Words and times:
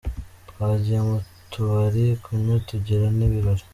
Twagiye 0.49 0.99
mu 1.07 1.17
tubari 1.51 2.05
kunywa 2.23 2.55
tugira 2.69 3.05
n’ibirori! 3.17 3.63